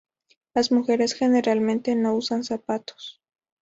Las 0.55 0.71
mujeres 0.71 1.13
generalmente 1.13 1.95
no 1.95 2.15
usan 2.15 2.43
zapatos. 2.43 3.21